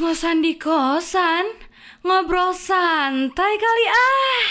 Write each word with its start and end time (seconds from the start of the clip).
ngos-ngosan 0.00 0.40
di 0.40 0.56
kosan, 0.56 1.44
ngobrol 2.00 2.56
santai 2.56 3.52
kali 3.60 3.86
ah. 3.92 4.48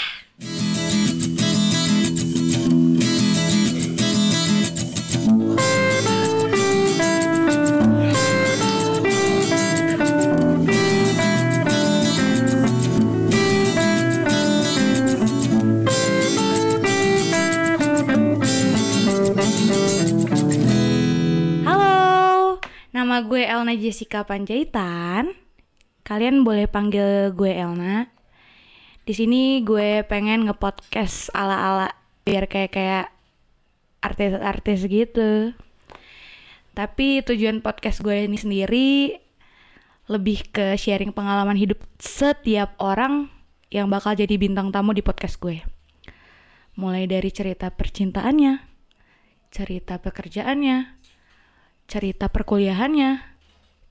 Halo, 21.65 22.61
nama 22.93 23.25
gue 23.25 23.41
Elna 23.41 23.73
Jessica 23.73 24.21
Panjaitan. 24.21 25.48
Kalian 26.09 26.41
boleh 26.41 26.65
panggil 26.65 27.29
gue 27.37 27.53
Elna. 27.53 28.09
Di 29.05 29.13
sini 29.13 29.61
gue 29.61 30.01
pengen 30.09 30.49
ngepodcast 30.49 31.29
ala-ala 31.37 31.93
biar 32.25 32.49
kayak 32.49 32.73
kayak 32.73 33.05
artis-artis 34.01 34.89
gitu. 34.89 35.53
Tapi 36.73 37.21
tujuan 37.21 37.61
podcast 37.61 38.01
gue 38.01 38.25
ini 38.25 38.41
sendiri 38.41 38.89
lebih 40.09 40.49
ke 40.49 40.73
sharing 40.73 41.13
pengalaman 41.13 41.53
hidup 41.53 41.77
setiap 42.01 42.73
orang 42.81 43.29
yang 43.69 43.85
bakal 43.85 44.17
jadi 44.17 44.33
bintang 44.33 44.73
tamu 44.73 44.97
di 44.97 45.05
podcast 45.05 45.37
gue. 45.37 45.61
Mulai 46.73 47.05
dari 47.05 47.29
cerita 47.29 47.69
percintaannya, 47.69 48.57
cerita 49.53 50.01
pekerjaannya, 50.01 50.89
cerita 51.85 52.33
perkuliahannya, 52.33 53.21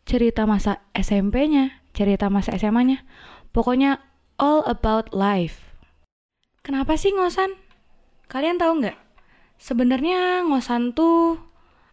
cerita 0.03 0.51
masa 0.51 0.83
SMP-nya, 0.99 1.79
cerita 1.99 2.31
masa 2.31 2.55
SMA-nya. 2.55 3.03
Pokoknya 3.51 3.99
all 4.39 4.63
about 4.71 5.11
life. 5.11 5.75
Kenapa 6.63 6.95
sih 6.95 7.11
ngosan? 7.11 7.59
Kalian 8.31 8.63
tahu 8.63 8.87
nggak? 8.87 8.99
Sebenarnya 9.59 10.47
ngosan 10.47 10.95
tuh 10.95 11.43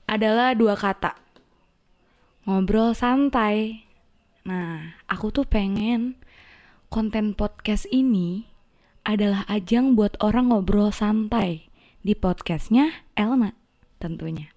adalah 0.05 0.53
dua 0.53 0.77
kata. 0.77 1.17
Ngobrol 2.45 2.93
santai. 2.93 3.81
Nah, 4.45 5.01
aku 5.09 5.33
tuh 5.33 5.49
pengen 5.49 6.21
konten 6.93 7.33
podcast 7.33 7.89
ini 7.89 8.45
adalah 9.01 9.45
ajang 9.49 9.97
buat 9.97 10.17
orang 10.21 10.53
ngobrol 10.53 10.93
santai 10.93 11.69
di 12.05 12.13
podcastnya 12.13 13.05
Elna 13.17 13.53
tentunya 13.97 14.49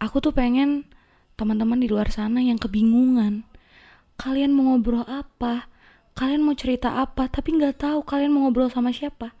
aku 0.00 0.24
tuh 0.24 0.32
pengen 0.32 0.88
teman-teman 1.36 1.80
di 1.80 1.88
luar 1.88 2.08
sana 2.08 2.40
yang 2.40 2.56
kebingungan 2.56 3.44
kalian 4.20 4.52
mau 4.52 4.74
ngobrol 4.74 5.04
apa? 5.04 5.68
Kalian 6.12 6.44
mau 6.44 6.52
cerita 6.52 7.00
apa? 7.00 7.28
Tapi 7.28 7.56
nggak 7.56 7.84
tahu 7.84 8.04
kalian 8.04 8.32
mau 8.32 8.48
ngobrol 8.48 8.68
sama 8.68 8.92
siapa. 8.92 9.32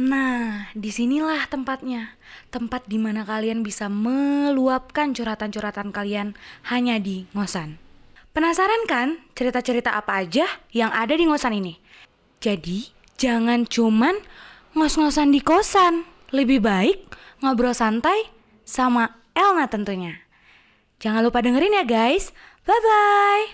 Nah 0.00 0.74
di 0.74 0.90
sinilah 0.90 1.46
tempatnya. 1.46 2.18
Tempat 2.50 2.90
di 2.90 2.98
mana 2.98 3.22
kalian 3.22 3.62
bisa 3.62 3.86
meluapkan 3.86 5.14
curhatan-curhatan 5.14 5.94
kalian 5.94 6.34
hanya 6.66 6.98
di 6.98 7.30
ngosan. 7.32 7.78
Penasaran 8.34 8.90
kan 8.90 9.22
cerita-cerita 9.38 9.94
apa 9.94 10.26
aja 10.26 10.50
yang 10.74 10.90
ada 10.90 11.14
di 11.14 11.22
ngosan 11.22 11.54
ini? 11.54 11.78
Jadi 12.42 12.90
jangan 13.14 13.62
cuman 13.62 14.18
ngos-ngosan 14.74 15.30
di 15.30 15.38
kosan. 15.38 16.02
Lebih 16.34 16.58
baik 16.58 17.14
ngobrol 17.38 17.70
santai 17.70 18.34
sama 18.66 19.22
Elna 19.38 19.70
tentunya. 19.70 20.18
Jangan 20.98 21.22
lupa 21.22 21.38
dengerin 21.38 21.78
ya 21.78 21.84
guys. 21.86 22.34
Bye-bye. 22.66 23.53